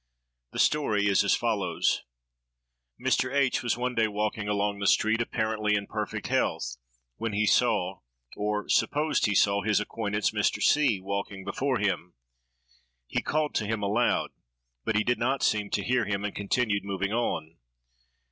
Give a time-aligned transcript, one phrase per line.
[0.49, 2.01] The story is as follows:
[2.99, 3.31] Mr.
[3.31, 6.77] H—— was one day walking along the street, apparently in perfect health,
[7.17, 7.99] when he saw,
[8.35, 10.59] or supposed he saw, his acquaintance, Mr.
[10.59, 12.15] C——, walking before him.
[13.05, 14.31] He called to him aloud;
[14.85, 17.57] but he did not seem to hear him, and continued moving on.